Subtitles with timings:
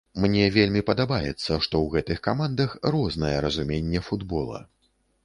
[0.21, 4.65] Мне вельмі падабаецца, што ў гэтых камандах рознае разуменне футбола.